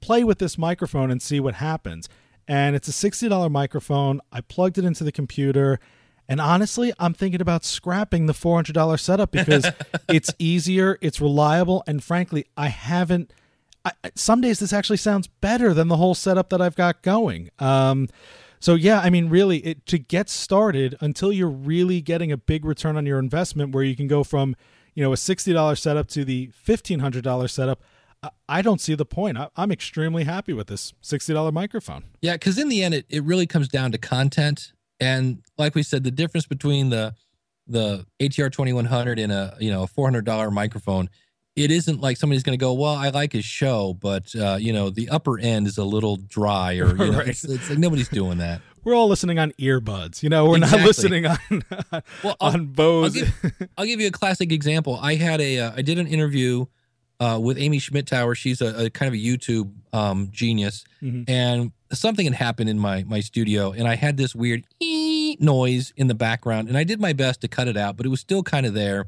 [0.00, 2.08] play with this microphone and see what happens.
[2.46, 4.20] And it's a $60 microphone.
[4.30, 5.80] I plugged it into the computer
[6.28, 9.66] And honestly, I'm thinking about scrapping the $400 setup because
[10.08, 13.32] it's easier, it's reliable, and frankly, I haven't.
[13.84, 17.50] I, some days this actually sounds better than the whole setup that I've got going.
[17.58, 18.08] Um,
[18.58, 22.64] so yeah, I mean, really, it, to get started until you're really getting a big
[22.64, 24.56] return on your investment, where you can go from
[24.94, 27.82] you know a sixty dollars setup to the fifteen hundred dollars setup.
[28.48, 29.36] I, don't see the point.
[29.38, 32.04] I, I'm extremely happy with this sixty dollar microphone.
[32.20, 34.72] Yeah, because in the end, it, it really comes down to content.
[35.00, 37.14] And like we said, the difference between the
[37.66, 41.08] the ATR 2100 and a you know a $400 microphone,
[41.56, 44.72] it isn't like somebody's going to go, well, I like his show, but uh, you
[44.72, 47.28] know the upper end is a little dry, or you know, Right.
[47.28, 48.60] it's, it's like nobody's doing that.
[48.84, 50.22] We're all listening on earbuds.
[50.22, 51.38] You know, we're not listening on
[51.90, 53.14] Well, I'll- on I'll Bose.
[53.14, 54.98] give, I'll give you a classic example.
[55.00, 56.66] I had a uh, I did an interview
[57.20, 58.36] uh, with Amy Schmittauer.
[58.36, 61.24] She's a, a kind of a YouTube um, genius, Mhm.
[61.28, 64.64] and something had happened in my my studio, and I had this weird
[65.38, 68.08] noise in the background, and I did my best to cut it out, but it
[68.08, 69.06] was still kind of there.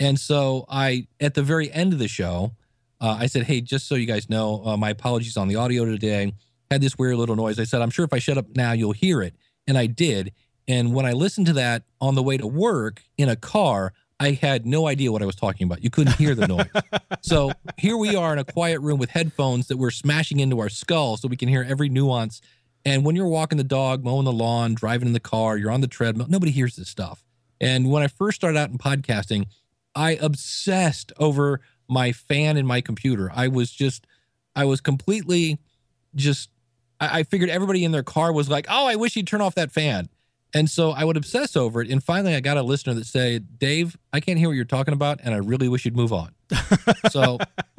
[0.00, 2.52] And so I, at the very end of the show,
[3.00, 5.84] uh, I said, "Hey, just so you guys know, uh, my apologies on the audio
[5.84, 6.32] today.
[6.70, 8.92] Had this weird little noise." I said, "I'm sure if I shut up now, you'll
[8.92, 9.34] hear it,"
[9.66, 10.32] and I did.
[10.66, 14.32] And when I listened to that on the way to work in a car, I
[14.32, 15.84] had no idea what I was talking about.
[15.84, 16.66] You couldn't hear the noise.
[17.22, 20.68] so here we are in a quiet room with headphones that we're smashing into our
[20.68, 22.40] skull so we can hear every nuance.
[22.84, 25.82] And when you're walking the dog, mowing the lawn, driving in the car, you're on
[25.82, 27.24] the treadmill, nobody hears this stuff.
[27.60, 29.46] And when I first started out in podcasting,
[29.94, 33.30] I obsessed over my fan and my computer.
[33.34, 34.06] I was just,
[34.54, 35.58] I was completely
[36.14, 36.50] just,
[37.00, 39.54] I, I figured everybody in their car was like, oh, I wish you'd turn off
[39.54, 40.08] that fan.
[40.54, 41.90] And so I would obsess over it.
[41.90, 44.94] And finally, I got a listener that said, Dave, I can't hear what you're talking
[44.94, 45.20] about.
[45.22, 46.34] And I really wish you'd move on.
[47.10, 47.38] so,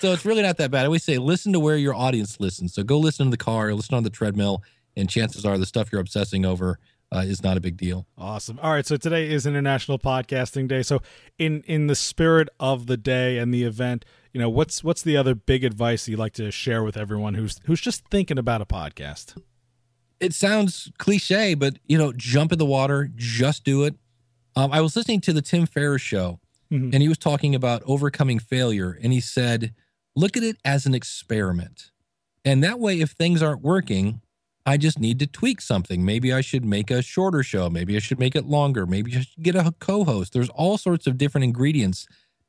[0.00, 0.82] so it's really not that bad.
[0.82, 2.74] I always say, listen to where your audience listens.
[2.74, 4.62] So go listen in the car, listen on the treadmill.
[4.96, 6.78] And chances are the stuff you're obsessing over
[7.14, 8.06] uh, is not a big deal.
[8.18, 8.58] Awesome.
[8.60, 10.82] All right, so today is International Podcasting Day.
[10.82, 11.00] So
[11.38, 15.16] in in the spirit of the day and the event, you know, what's what's the
[15.16, 18.66] other big advice you'd like to share with everyone who's who's just thinking about a
[18.66, 19.40] podcast?
[20.20, 23.94] It sounds cliche, but you know, jump in the water, just do it.
[24.56, 26.92] Um, I was listening to the Tim Ferriss show, Mhm.
[26.92, 29.74] and he was talking about overcoming failure, and he said,
[30.14, 31.90] "Look at it as an experiment,
[32.44, 34.20] and that way, if things aren't working,
[34.66, 36.04] I just need to tweak something.
[36.04, 37.68] Maybe I should make a shorter show.
[37.68, 38.86] Maybe I should make it longer.
[38.86, 40.32] Maybe I should get a co-host.
[40.32, 42.06] There's all sorts of different ingredients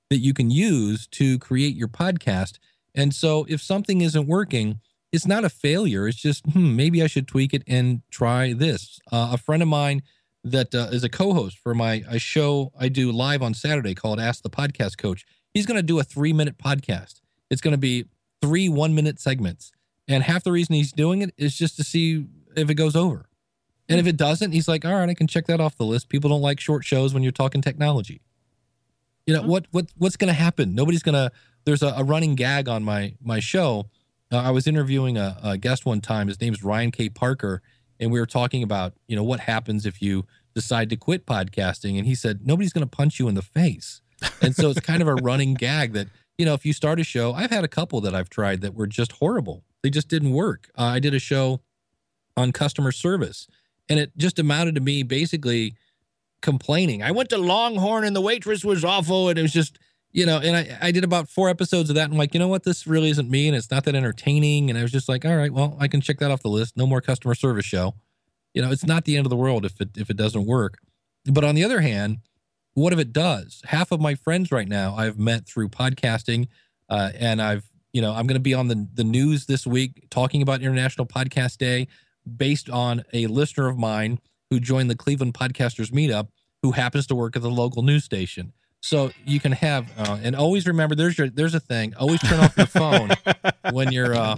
[0.10, 2.54] that you can use to create your podcast.
[2.94, 4.80] And so, if something isn't working."
[5.16, 6.08] It's not a failure.
[6.08, 9.00] It's just, hmm, maybe I should tweak it and try this.
[9.12, 10.04] Uh, a friend of mine
[10.44, 14.20] that uh, is a co-host for my a show I do live on Saturday called
[14.20, 15.26] Ask the Podcast Coach.
[15.54, 17.22] He's going to do a three-minute podcast.
[17.50, 18.06] It's going to be
[18.42, 19.72] three one-minute segments,
[20.08, 22.26] and half the reason he's doing it is just to see
[22.56, 23.30] if it goes over.
[23.88, 26.10] And if it doesn't, he's like, "All right, I can check that off the list."
[26.10, 28.22] People don't like short shows when you're talking technology.
[29.26, 29.68] You know what?
[29.72, 30.76] What what's going to happen?
[30.76, 31.32] Nobody's going to.
[31.66, 33.88] There's a, a running gag on my my show
[34.32, 36.28] uh, I was interviewing a, a guest one time.
[36.28, 37.10] His name's Ryan K.
[37.10, 37.62] Parker,
[38.00, 41.98] and we were talking about you know what happens if you decide to quit podcasting.
[41.98, 44.02] And he said nobody's going to punch you in the face,
[44.42, 46.08] and so it's kind of a running gag that
[46.38, 47.34] you know if you start a show.
[47.34, 49.64] I've had a couple that I've tried that were just horrible.
[49.84, 50.70] They just didn't work.
[50.78, 51.62] Uh, I did a show
[52.36, 53.48] on customer service,
[53.88, 55.76] and it just amounted to me basically
[56.42, 57.02] complaining.
[57.02, 59.80] I went to Longhorn and the waitress was awful, and it was just
[60.16, 62.06] you know, and I, I did about four episodes of that.
[62.06, 62.64] And I'm like, you know what?
[62.64, 64.70] This really isn't me and it's not that entertaining.
[64.70, 66.78] And I was just like, all right, well, I can check that off the list.
[66.78, 67.96] No more customer service show.
[68.54, 70.78] You know, it's not the end of the world if it if it doesn't work.
[71.26, 72.20] But on the other hand,
[72.76, 73.62] what if it does?
[73.66, 76.48] Half of my friends right now I've met through podcasting,
[76.88, 80.08] uh, and I've you know I'm going to be on the the news this week
[80.10, 81.90] talking about International Podcast Day,
[82.38, 86.30] based on a listener of mine who joined the Cleveland Podcasters Meetup,
[86.62, 88.54] who happens to work at the local news station.
[88.86, 91.96] So you can have, uh, and always remember, there's your, there's a thing.
[91.96, 93.10] Always turn off your phone
[93.72, 94.14] when you're.
[94.14, 94.36] Uh,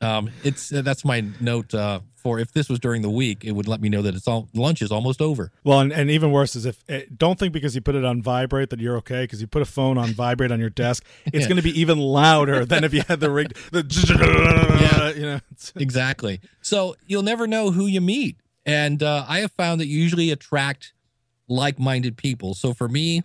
[0.00, 3.52] um, it's uh, that's my note uh, for if this was during the week, it
[3.52, 5.52] would let me know that it's all lunch is almost over.
[5.64, 8.22] Well, and, and even worse is if eh, don't think because you put it on
[8.22, 11.42] vibrate that you're okay because you put a phone on vibrate on your desk, it's
[11.42, 11.48] Yeah.
[11.48, 13.48] going to be even louder than if you had the ring.
[13.70, 13.84] The
[14.80, 15.10] Yeah.
[15.12, 15.40] you know.
[15.76, 16.40] Exactly.
[16.62, 20.30] So you'll never know who you meet, and uh, I have found that you usually
[20.30, 20.94] attract
[21.48, 22.54] like-minded people.
[22.54, 23.24] So for me,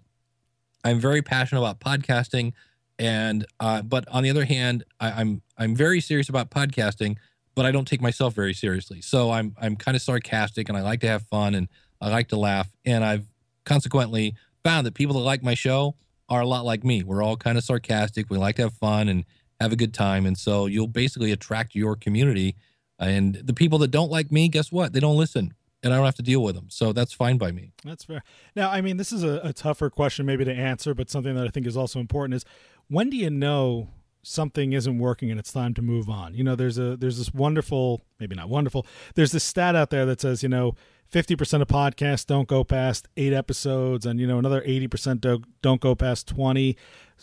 [0.86, 2.54] I'm very passionate about podcasting,
[3.00, 7.18] and uh, but on the other hand, I, I'm I'm very serious about podcasting,
[7.56, 9.02] but I don't take myself very seriously.
[9.02, 11.68] So I'm I'm kind of sarcastic, and I like to have fun, and
[12.00, 13.26] I like to laugh, and I've
[13.66, 15.96] consequently found that people that like my show
[16.30, 17.04] are a lot like me.
[17.04, 18.30] We're all kind of sarcastic.
[18.30, 19.26] We like to have fun and
[19.60, 22.56] have a good time, and so you'll basically attract your community.
[23.00, 24.94] And the people that don't like me, guess what?
[24.94, 25.54] They don't listen.
[25.86, 26.66] And I don't have to deal with them.
[26.70, 27.72] So that's fine by me.
[27.84, 28.24] That's fair.
[28.56, 31.46] Now, I mean, this is a, a tougher question maybe to answer, but something that
[31.46, 32.46] I think is also important is
[32.88, 33.90] when do you know
[34.24, 36.34] something isn't working and it's time to move on?
[36.34, 40.08] You know, there's a there's this wonderful, maybe not wonderful, there's this stat out there
[40.08, 40.74] that says, you know,
[41.14, 45.80] 50% of podcasts don't go past 8 episodes and you know another 80% don't, don't
[45.80, 46.76] go past 20.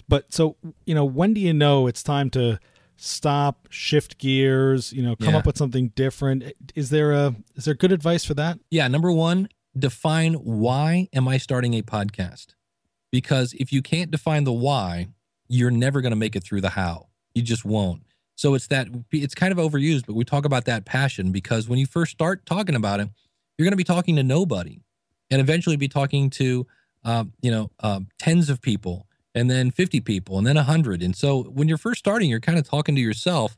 [0.09, 2.61] But so, you know, when do you know it's time to
[3.03, 5.39] stop, shift gears, you know, come Yeah.
[5.39, 6.45] up with something different?
[6.75, 8.59] Is there a is there good advice for that?
[8.71, 12.55] Yeah, number one, define why am I starting a podcast?
[13.11, 15.09] Because if you can't define the why,
[15.49, 17.09] you're never going to make it through the how.
[17.35, 18.03] You just won't.
[18.37, 21.79] So it's that it's kind of overused, but we talk about that passion because when
[21.79, 23.09] you first start talking about it,
[23.59, 24.81] you're going to be talking to nobody,
[25.31, 26.67] and eventually be talking to,
[27.05, 31.03] um, you know, um, tens of people, and then 50 people, and then 100.
[31.03, 33.57] And so when you're first starting, you're kind of talking to yourself,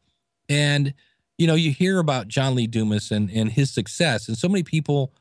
[0.49, 0.95] and
[1.39, 4.63] you know, you hear about John Lee Dumas and and his success, and so many
[4.63, 5.13] people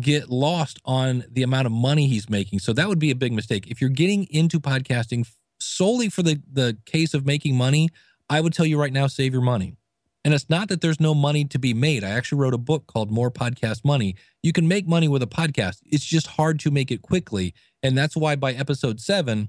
[0.00, 2.58] get lost on the amount of money he's making.
[2.58, 3.66] So that would be a big mistake.
[3.66, 7.90] If you're getting into podcasting solely for the the case of making money,
[8.28, 9.76] I would tell you right now save your money.
[10.24, 12.04] And it's not that there's no money to be made.
[12.04, 14.14] I actually wrote a book called More Podcast Money.
[14.42, 15.80] You can make money with a podcast.
[15.84, 17.54] It's just hard to make it quickly.
[17.82, 19.48] And that's why by episode 7,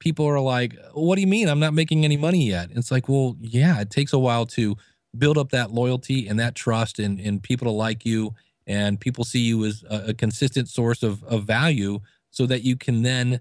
[0.00, 1.48] people are like, "What do you mean?
[1.48, 4.76] I'm not making any money yet?" It's like, "Well, yeah, it takes a while to
[5.16, 8.34] build up that loyalty and that trust and and people to like you
[8.66, 12.76] and people see you as a, a consistent source of, of value so that you
[12.76, 13.40] can then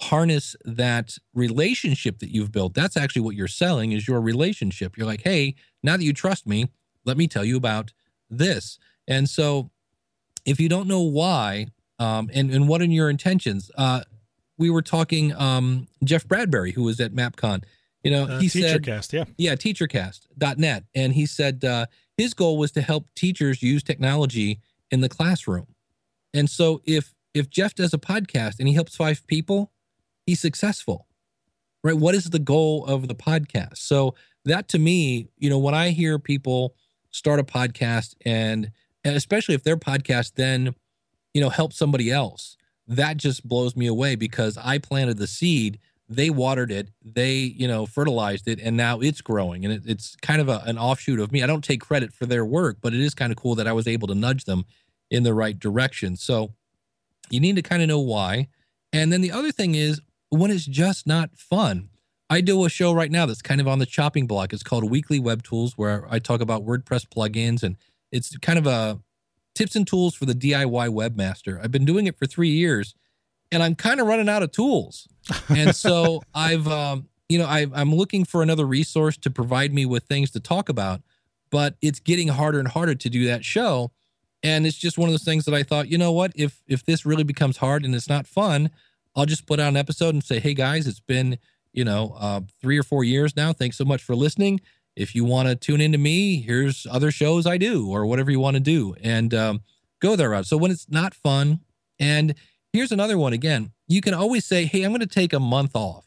[0.00, 2.74] harness that relationship that you've built.
[2.74, 4.96] That's actually what you're selling is your relationship.
[4.96, 6.70] You're like hey now that you trust me
[7.04, 7.92] let me tell you about
[8.30, 8.78] this.
[9.06, 9.70] And so
[10.44, 11.68] if you don't know why
[11.98, 13.70] um, and, and what are your intentions?
[13.76, 14.02] Uh,
[14.58, 17.62] we were talking um, jeff bradbury who was at mapcon
[18.02, 19.24] you know Uh, he said TeacherCast, yeah.
[19.36, 20.84] yeah, teachercast.net.
[20.94, 25.66] And he said uh, his goal was to help teachers use technology in the classroom.
[26.32, 29.72] And so if if Jeff does a podcast and he helps five people,
[30.26, 31.06] he's successful.
[31.82, 31.96] Right?
[31.96, 33.78] What is the goal of the podcast?
[33.78, 36.74] So that to me, you know, when I hear people
[37.10, 38.70] start a podcast and,
[39.04, 40.74] and especially if their podcast then,
[41.34, 42.56] you know, helps somebody else,
[42.88, 47.68] that just blows me away because I planted the seed they watered it they you
[47.68, 49.64] know fertilized it and now it's growing.
[49.64, 51.42] And it, it's kind of a, an offshoot of me.
[51.42, 53.72] I don't take credit for their work but it is kind of cool that i
[53.72, 54.64] was able to nudge them
[55.10, 56.16] in the right direction.
[56.16, 56.54] So
[57.30, 58.48] you need to kind of know why.
[58.92, 61.90] And then the other thing is when it's just not fun
[62.30, 64.54] i do a show right now that's kind of on the chopping block.
[64.54, 67.76] It's called weekly web tools where i talk about wordpress plugins and
[68.10, 69.00] it's kind of a
[69.58, 72.94] tips and tools for the diy webmaster i've been doing it for three years
[73.50, 75.08] and i'm kind of running out of tools
[75.48, 79.86] and so I've, um, you know, I, I'm looking for another resource to provide me
[79.86, 81.02] with things to talk about,
[81.50, 83.92] but it's getting harder and harder to do that show.
[84.42, 86.84] And it's just one of those things that I thought, you know what, if if
[86.84, 88.70] this really becomes hard and it's not fun,
[89.16, 91.38] I'll just put out an episode and say, hey guys, it's been,
[91.72, 93.52] you know, uh, three or four years now.
[93.52, 94.60] Thanks so much for listening.
[94.98, 98.40] If you want to tune into me, here's other shows I do, or whatever you
[98.40, 99.60] want to do, and um,
[100.00, 100.42] go there.
[100.42, 101.60] So when it's not fun,
[102.00, 102.34] and
[102.72, 105.76] here's another one again, you can always say, hey, I'm going to take a month
[105.76, 106.06] off.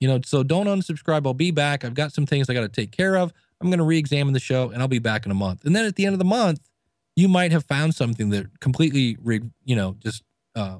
[0.00, 1.24] You know, so don't unsubscribe.
[1.24, 1.84] I'll be back.
[1.84, 3.32] I've got some things I got to take care of.
[3.60, 5.64] I'm going to re-examine the show, and I'll be back in a month.
[5.64, 6.68] And then at the end of the month,
[7.14, 10.22] you might have found something that completely, re, you know, just
[10.54, 10.78] uh,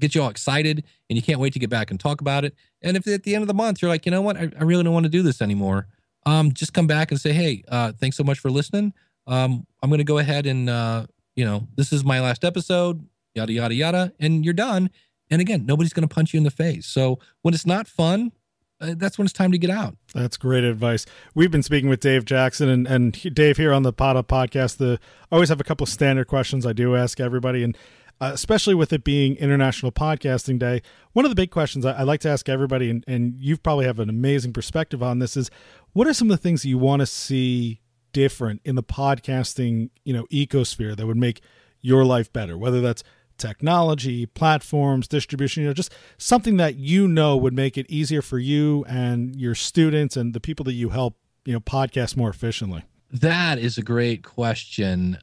[0.00, 2.54] gets you all excited, and you can't wait to get back and talk about it.
[2.82, 4.64] And if at the end of the month you're like, you know what, I, I
[4.64, 5.86] really don't want to do this anymore,
[6.28, 8.92] um, just come back and say, hey, uh, thanks so much for listening.
[9.26, 13.06] Um, I'm going to go ahead and, uh, you know, this is my last episode,
[13.34, 14.90] yada yada yada, and you're done.
[15.30, 16.86] And again, nobody's going to punch you in the face.
[16.86, 18.32] So when it's not fun,
[18.80, 19.96] uh, that's when it's time to get out.
[20.14, 21.04] That's great advice.
[21.34, 24.76] We've been speaking with Dave Jackson, and, and Dave here on the Pod Up podcast.
[24.76, 24.98] The
[25.30, 27.76] I always have a couple standard questions I do ask everybody, and
[28.20, 32.02] uh, especially with it being International Podcasting Day, one of the big questions I, I
[32.02, 35.50] like to ask everybody, and, and you probably have an amazing perspective on this, is
[35.92, 37.80] what are some of the things that you want to see
[38.12, 41.40] different in the podcasting, you know, ecosphere that would make
[41.80, 42.58] your life better?
[42.58, 43.04] Whether that's
[43.38, 48.38] technology, platforms, distribution, you know, just something that you know would make it easier for
[48.38, 52.84] you and your students and the people that you help, you know, podcast more efficiently.
[53.10, 55.18] That is a great question.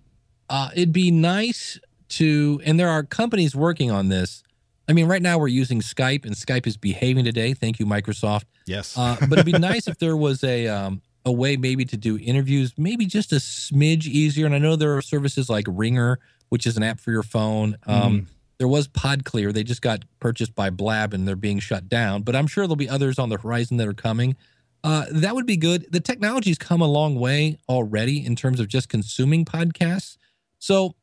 [0.50, 4.44] Uh, it'd be nice to, and there are companies working on this.
[4.88, 7.54] I mean, right now we're using Skype, and Skype is behaving today.
[7.54, 8.46] Thank you, Microsoft.
[8.68, 8.98] Yes.
[8.98, 12.18] Uh, but it'd be nice if there was a um, a way maybe to do
[12.18, 14.46] interviews, maybe just a smidge easier.
[14.46, 17.78] And I know there are services like Ringr, which is an app for your phone.
[17.88, 19.54] Um, There was PodClear.
[19.54, 22.22] They just got purchased by Blab, and they're being shut down.
[22.22, 24.38] But I'm sure there'll be others on the horizon that are coming.
[24.82, 25.88] Uh, that would be good.
[25.92, 30.18] The technology's come a long way already in terms of just consuming podcasts.
[30.60, 30.96] So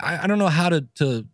[0.00, 1.26] I, I don't know how to to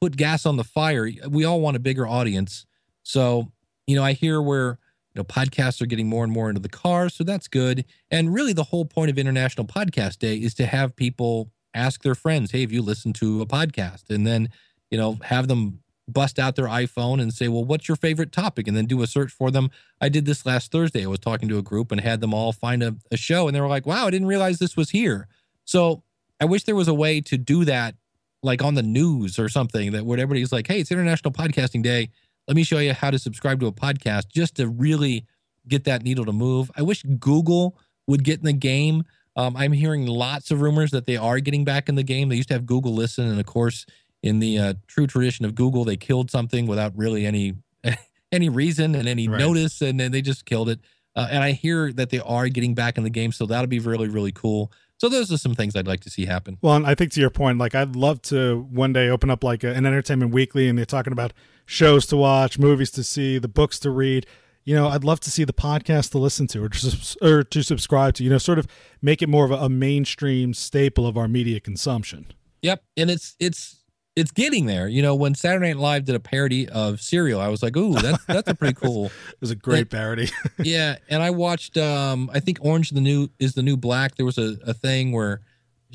[0.00, 1.08] put gas on the fire.
[1.28, 2.66] We all want a bigger audience.
[3.02, 3.52] So,
[3.86, 4.78] you know, I hear where
[5.14, 7.84] you know podcasts are getting more and more into the car, so that's good.
[8.10, 12.14] And really the whole point of International Podcast Day is to have people ask their
[12.14, 14.48] friends, "Hey, have you listened to a podcast?" And then,
[14.90, 18.68] you know, have them bust out their iPhone and say, "Well, what's your favorite topic?"
[18.68, 19.70] and then do a search for them.
[20.00, 21.04] I did this last Thursday.
[21.04, 23.56] I was talking to a group and had them all find a, a show and
[23.56, 25.28] they were like, "Wow, I didn't realize this was here."
[25.64, 26.02] So,
[26.40, 27.94] I wish there was a way to do that
[28.42, 32.10] like on the news or something that where everybody's like, hey, it's International Podcasting Day.
[32.46, 35.26] Let me show you how to subscribe to a podcast just to really
[35.68, 36.70] get that needle to move.
[36.76, 39.04] I wish Google would get in the game.
[39.34, 42.28] Um, I'm hearing lots of rumors that they are getting back in the game.
[42.28, 43.84] They used to have Google Listen, and of course,
[44.22, 47.54] in the uh, true tradition of Google, they killed something without really any
[48.32, 49.38] any reason and any right.
[49.38, 50.80] notice, and then they just killed it.
[51.14, 53.78] Uh, and I hear that they are getting back in the game, so that'll be
[53.78, 54.72] really really cool.
[54.98, 56.58] So those are some things I'd like to see happen.
[56.62, 59.44] Well, and I think to your point, like I'd love to one day open up
[59.44, 61.32] like a, an entertainment weekly, and they're talking about
[61.66, 64.26] shows to watch, movies to see, the books to read.
[64.64, 67.62] You know, I'd love to see the podcast to listen to or to, or to
[67.62, 68.24] subscribe to.
[68.24, 68.66] You know, sort of
[69.02, 72.26] make it more of a, a mainstream staple of our media consumption.
[72.62, 73.84] Yep, and it's it's
[74.16, 74.88] it's getting there.
[74.88, 77.92] You know, when Saturday Night Live did a parody of Serial, I was like, "Ooh,
[77.92, 80.30] that's that's a pretty cool." it was a great and, parody.
[80.58, 81.76] yeah, and I watched.
[81.76, 84.16] um I think Orange the new is the new black.
[84.16, 85.42] There was a, a thing where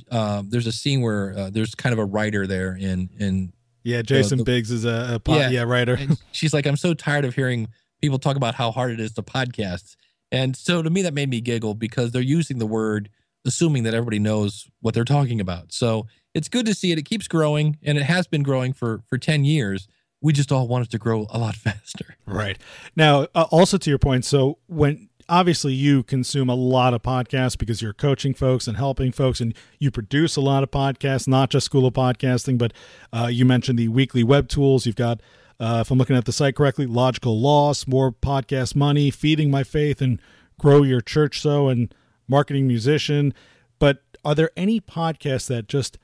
[0.09, 3.53] uh, there's a scene where uh, there's kind of a writer there, in in.
[3.83, 5.97] yeah, Jason the, Biggs is a, a pod, yeah, yeah writer.
[6.31, 7.67] she's like, "I'm so tired of hearing
[8.01, 9.95] people talk about how hard it is to podcast,"
[10.31, 13.09] and so to me that made me giggle because they're using the word
[13.43, 15.73] assuming that everybody knows what they're talking about.
[15.73, 16.97] So it's good to see it.
[16.97, 19.87] It keeps growing, and it has been growing for for ten years.
[20.21, 22.15] We just all want it to grow a lot faster.
[22.25, 22.57] Right
[22.95, 24.25] now, uh, also to your point.
[24.25, 29.13] So when obviously you consume a lot of podcasts because you're coaching folks and helping
[29.13, 32.73] folks and you produce a lot of podcasts not just school of podcasting but
[33.13, 35.21] uh, you mentioned the weekly web tools you've got
[35.59, 39.63] uh, if i'm looking at the site correctly logical loss more podcast money feeding my
[39.63, 40.19] faith and
[40.59, 41.93] grow your church so and
[42.27, 43.33] marketing musician
[43.79, 45.97] but are there any podcasts that just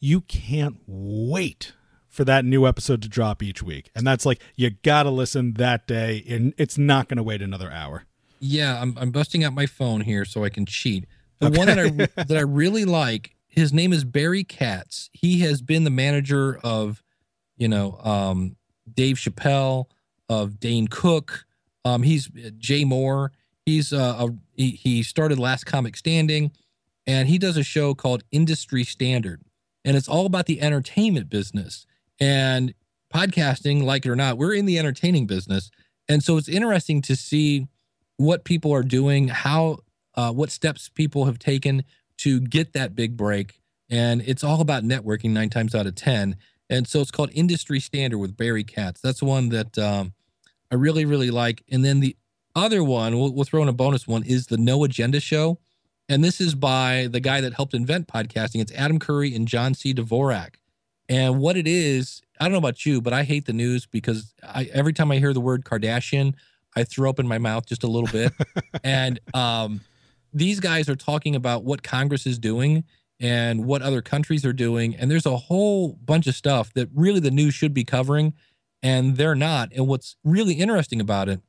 [0.00, 1.72] you can't wait
[2.08, 3.90] for that new episode to drop each week.
[3.94, 7.42] And that's like you got to listen that day and it's not going to wait
[7.42, 8.04] another hour.
[8.40, 11.06] Yeah, I'm I'm busting out my phone here so I can cheat.
[11.38, 11.58] The okay.
[11.58, 11.88] one that I
[12.24, 15.10] that I really like, his name is Barry Katz.
[15.12, 17.02] He has been the manager of,
[17.56, 18.56] you know, um,
[18.92, 19.86] Dave Chappelle,
[20.28, 21.44] of Dane Cook.
[21.84, 23.30] Um, he's uh, Jay Mohr.
[23.66, 26.52] He's uh, a, he, he started Last Comic Standing,
[27.06, 29.42] and he does a show called Industry Standard
[29.84, 31.86] and it's all about the entertainment business.
[32.18, 32.74] And
[33.12, 35.70] podcasting, like it or not, we're in the entertaining business.
[36.08, 37.66] And so it's interesting to see
[38.16, 39.78] what people are doing, how,
[40.14, 41.84] uh, what steps people have taken
[42.18, 43.60] to get that big break.
[43.88, 46.36] And it's all about networking nine times out of 10.
[46.68, 49.00] And so it's called Industry Standard with Barry Katz.
[49.00, 50.12] That's one that um,
[50.70, 51.64] I really, really like.
[51.70, 52.16] And then the
[52.54, 55.58] other one, we'll, we'll throw in a bonus one, is the No Agenda Show.
[56.10, 58.60] And this is by the guy that helped invent podcasting.
[58.60, 59.94] It's Adam Curry and John C.
[59.94, 60.56] Dvorak.
[61.08, 64.34] And what it is, I don't know about you, but I hate the news because
[64.42, 66.34] I, every time I hear the word Kardashian,
[66.74, 68.32] I throw up in my mouth just a little bit.
[68.84, 69.82] and um,
[70.34, 72.82] these guys are talking about what Congress is doing
[73.20, 74.96] and what other countries are doing.
[74.96, 78.34] And there's a whole bunch of stuff that really the news should be covering,
[78.82, 79.72] and they're not.
[79.76, 81.40] And what's really interesting about it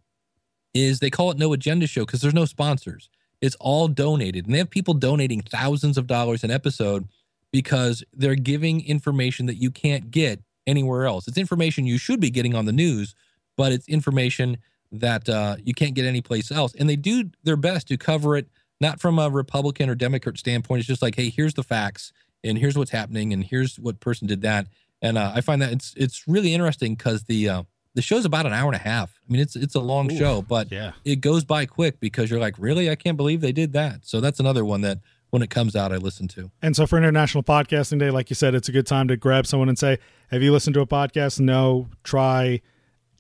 [0.76, 3.10] is they call it no agenda show because there's no sponsors.
[3.42, 4.46] It's all donated.
[4.46, 7.08] And they have people donating thousands of dollars an episode
[7.52, 11.28] because they're giving information that you can't get anywhere else.
[11.28, 13.16] It's information you should be getting on the news,
[13.58, 14.58] but it's information
[14.92, 16.74] that uh, you can't get anyplace else.
[16.76, 18.48] And they do their best to cover it,
[18.80, 20.80] not from a Republican or Democrat standpoint.
[20.80, 22.12] It's just like, hey, here's the facts,
[22.44, 24.68] and here's what's happening, and here's what person did that.
[25.02, 28.46] And uh, I find that it's it's really interesting because the uh, the show's about
[28.46, 29.20] an hour and a half.
[29.28, 30.94] I mean, it's it's a long Ooh, show, but yeah.
[31.04, 34.06] it goes by quick because you're like, really, I can't believe they did that.
[34.06, 35.00] So that's another one that
[35.30, 36.52] when it comes out, I listen to.
[36.62, 39.46] And so for International Podcasting Day, like you said, it's a good time to grab
[39.46, 39.98] someone and say,
[40.30, 41.40] "Have you listened to a podcast?
[41.40, 42.62] No, try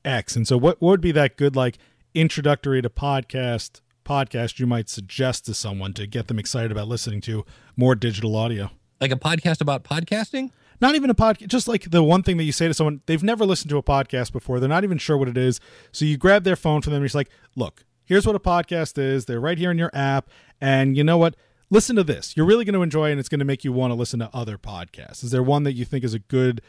[0.06, 1.78] X." And so, what, what would be that good like
[2.14, 7.22] introductory to podcast podcast you might suggest to someone to get them excited about listening
[7.22, 7.45] to
[7.76, 8.72] more digital audio?
[9.02, 10.52] Like a podcast about podcasting?
[10.82, 13.24] not even a podcast just like the one thing that you say to someone they've
[13.24, 14.60] never listened to a podcast before.
[14.60, 15.60] They're not even sure what it is.
[15.91, 18.97] So you grab their phone from them and you're like look here's what a podcast
[18.97, 19.26] is.
[19.26, 20.30] They're right here in your app.
[20.60, 21.36] And you know what?
[21.70, 22.36] Listen to this.
[22.36, 24.20] You're really going to enjoy it and it's going to make you want to listen
[24.20, 25.24] to other podcasts.
[25.24, 26.62] Is there one that you think is a good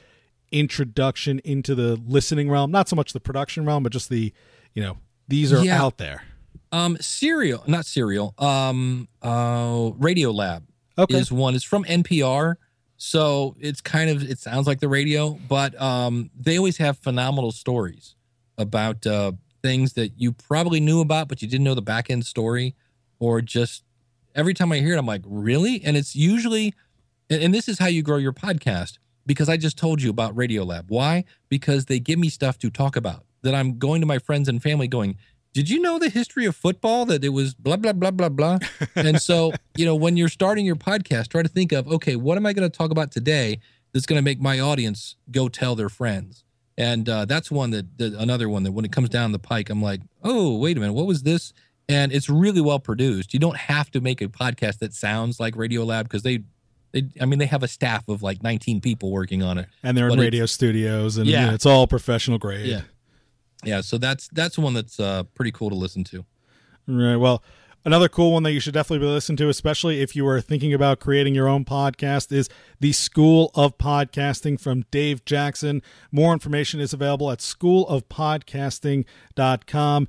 [0.52, 2.70] introduction into the listening realm?
[2.70, 4.32] Not so much the production realm but just the
[4.74, 5.82] you know these are yeah.
[5.82, 6.22] out there.
[6.70, 10.62] Um serial not serial um uh Radiolab
[10.98, 11.16] okay.
[11.16, 12.56] is one it's from npr
[12.96, 17.50] So it's kind of it sounds like the radio, but um, they always have phenomenal
[17.50, 18.14] stories
[18.56, 22.24] about uh, things that you probably knew about, but you didn't know the back end
[22.24, 22.76] story,
[23.18, 23.82] or just
[24.36, 25.82] every time I hear it, I'm like, really?
[25.84, 26.74] And it's usually,
[27.28, 30.36] and, and this is how you grow your podcast because I just told you about
[30.36, 30.84] Radiolab.
[30.86, 31.24] Why?
[31.48, 34.62] Because they give me stuff to talk about that I'm going to my friends and
[34.62, 35.16] family going,
[35.52, 38.58] did you know the history of football that it was blah blah blah blah blah?
[38.96, 42.36] And so you know when you're starting your podcast try to think of okay what
[42.38, 43.60] am i going to talk about today
[43.92, 46.44] that's going to make my audience go tell their friends?
[46.78, 49.68] And uh, that's one that, that another one that when it comes down the pike
[49.70, 51.52] i'm like oh wait a minute what was this?
[51.88, 53.34] And it's really well produced.
[53.34, 56.44] You don't have to make a podcast that sounds like Radiolab because they
[56.92, 59.96] they, I mean, they have a staff of like 19 people working on it, and
[59.96, 61.46] they're in But it's- radio studios, and Yeah.
[61.46, 62.66] yeah, it's all professional grade.
[62.66, 62.82] Yeah,
[63.64, 63.80] yeah.
[63.80, 66.24] So that's that's one that's uh, pretty cool to listen to.
[66.86, 67.16] Right.
[67.16, 67.42] Well,
[67.84, 70.74] another cool one that you should definitely be listening to, especially if you are thinking
[70.74, 72.48] about creating your own podcast, is
[72.80, 75.82] the School of Podcasting from Dave Jackson.
[76.10, 80.08] More information is available at schoolofpodcasting.com.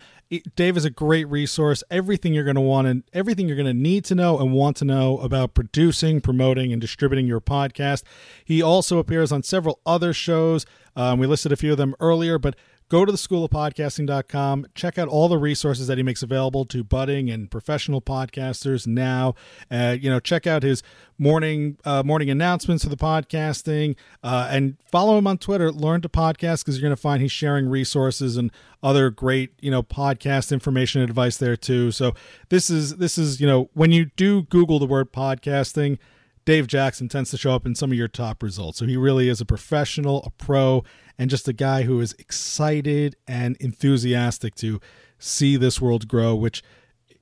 [0.56, 1.84] Dave is a great resource.
[1.92, 4.78] Everything you're going to want and everything you're going to need to know and want
[4.78, 8.02] to know about producing, promoting, and distributing your podcast.
[8.44, 10.66] He also appears on several other shows.
[10.96, 12.56] Um, we listed a few of them earlier, but
[12.94, 17.28] go to the schoolofpodcasting.com check out all the resources that he makes available to budding
[17.28, 19.34] and professional podcasters now.
[19.72, 20.84] Uh, you know check out his
[21.18, 25.72] morning uh, morning announcements for the podcasting uh, and follow him on twitter.
[25.72, 28.52] Learn2Podcast because you're going to find he's sharing resources and
[28.84, 31.90] other great you know podcast information and advice there too.
[31.90, 32.14] So
[32.50, 35.98] this is this is you know when you do google the word podcasting
[36.46, 38.80] Dave Jackson tends to show up in some of your top results.
[38.80, 40.84] So he really is a professional, a pro,
[41.18, 44.80] and just a guy who is excited and enthusiastic to
[45.20, 46.64] see this world grow, which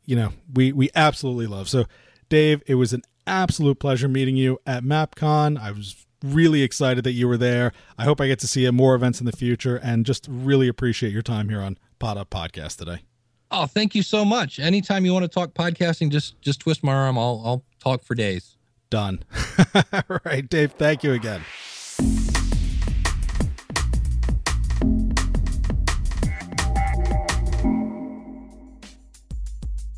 [0.06, 1.70] you know we we absolutely love.
[1.70, 1.86] So
[2.30, 5.60] Dave, it was an absolute pleasure meeting you at MapCon.
[5.60, 7.72] I was really excited that you were there.
[7.98, 10.28] I hope I get to see you at more events in the future and just
[10.30, 13.02] really appreciate your time here on Pod Up Podcast today.
[13.50, 14.60] Oh, thank you so much.
[14.60, 17.18] Anytime you want to talk podcasting, just just twist my arm.
[17.18, 18.56] I'll I'll talk for days.
[18.90, 19.24] Done.
[19.94, 21.42] All right, Dave, thank you again.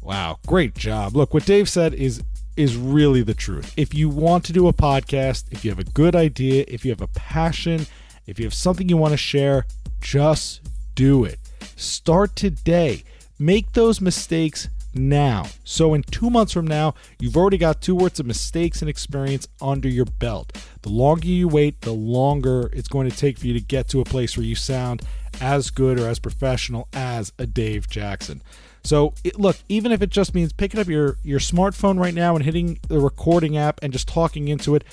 [0.03, 1.15] Wow, great job.
[1.15, 2.21] Look, what Dave said is
[2.55, 3.73] is really the truth.
[3.77, 6.91] If you want to do a podcast, if you have a good idea, if you
[6.91, 7.87] have a passion,
[8.27, 9.65] if you have something you want to share,
[10.01, 10.61] just
[10.93, 11.39] do it.
[11.77, 13.03] Start today.
[13.39, 15.47] Make those mistakes now.
[15.63, 19.47] So in 2 months from now, you've already got two words of mistakes and experience
[19.59, 20.55] under your belt.
[20.83, 24.01] The longer you wait, the longer it's going to take for you to get to
[24.01, 25.01] a place where you sound
[25.41, 28.43] as good or as professional as a Dave Jackson.
[28.83, 32.35] So it, look, even if it just means picking up your your smartphone right now
[32.35, 34.83] and hitting the recording app and just talking into it,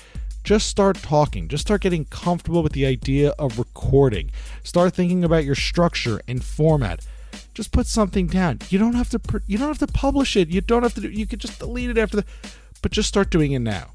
[0.43, 1.47] just start talking.
[1.47, 4.31] Just start getting comfortable with the idea of recording.
[4.63, 7.05] Start thinking about your structure and format.
[7.53, 8.59] Just put something down.
[8.69, 10.49] You don't have to you don't have to publish it.
[10.49, 12.25] You don't have to do, you could just delete it after the
[12.81, 13.91] but just start doing it now.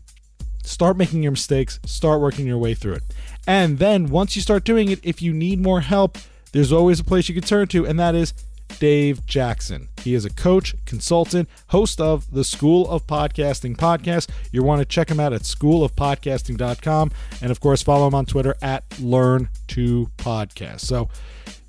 [0.63, 3.03] Start making your mistakes, start working your way through it.
[3.47, 6.19] And then once you start doing it, if you need more help,
[6.53, 8.33] there's always a place you can turn to, and that is
[8.79, 9.89] Dave Jackson.
[10.03, 14.29] He is a coach, consultant, host of the School of Podcasting podcast.
[14.53, 17.11] You want to check him out at schoolofpodcasting.com.
[17.41, 20.81] And of course, follow him on Twitter at Learn2Podcast.
[20.81, 21.09] So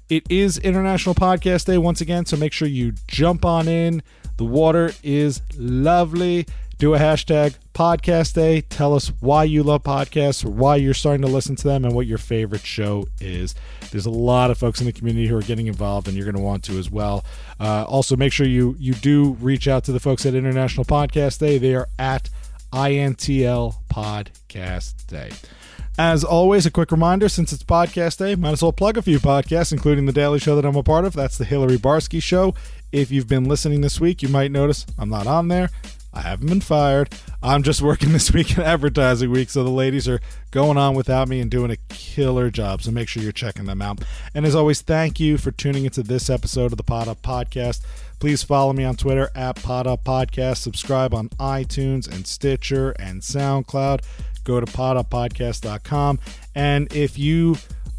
[0.10, 4.02] it is International Podcast Day once again, so make sure you jump on in.
[4.38, 6.46] The water is lovely.
[6.78, 8.62] Do a hashtag podcast day.
[8.62, 12.06] Tell us why you love podcasts, why you're starting to listen to them, and what
[12.06, 13.56] your favorite show is.
[13.92, 16.36] There's a lot of folks in the community who are getting involved, and you're going
[16.36, 17.26] to want to as well.
[17.60, 21.40] Uh, also, make sure you you do reach out to the folks at International Podcast
[21.40, 21.58] Day.
[21.58, 22.30] They are at
[22.72, 25.32] INTL Podcast Day.
[26.00, 29.20] As always, a quick reminder since it's podcast day, might as well plug a few
[29.20, 31.14] podcasts, including the daily show that I'm a part of.
[31.14, 32.54] That's the Hillary Barsky Show.
[32.92, 35.72] If you've been listening this week, you might notice I'm not on there.
[36.18, 37.14] I haven't been fired.
[37.44, 41.28] I'm just working this week in advertising week, so the ladies are going on without
[41.28, 42.82] me and doing a killer job.
[42.82, 44.02] So make sure you're checking them out.
[44.34, 47.82] And as always, thank you for tuning into this episode of the Pod Up Podcast.
[48.20, 50.58] Please follow me on Twitter at Pod Up Podcast.
[50.58, 54.02] Subscribe on iTunes and Stitcher and SoundCloud.
[54.44, 56.20] Go to poduppodcast.com.
[56.56, 57.58] And if you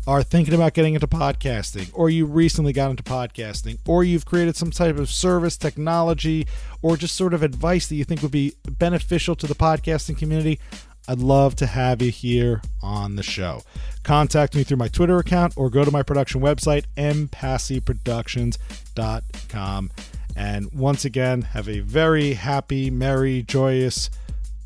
[0.09, 4.56] are thinking about getting into podcasting, or you recently got into podcasting, or you've created
[4.56, 6.46] some type of service, technology,
[6.80, 10.59] or just sort of advice that you think would be beneficial to the podcasting community,
[11.06, 13.61] I'd love to have you here on the show.
[14.02, 19.90] Contact me through my Twitter account or go to my production website, mpassyproductions.com.
[20.34, 24.09] And once again, have a very happy, merry, joyous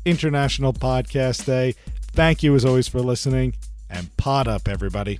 [0.05, 1.75] International Podcast Day.
[2.13, 3.55] Thank you as always for listening,
[3.93, 5.19] and pod up, everybody.